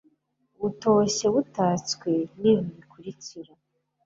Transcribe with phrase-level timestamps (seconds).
[0.59, 3.51] butoshye butatswe n ibi bikurikira